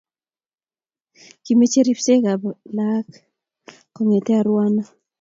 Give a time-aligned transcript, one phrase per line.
[1.43, 2.41] kimechei ripseekab
[2.77, 3.07] laak
[3.95, 4.89] gokete arawanoo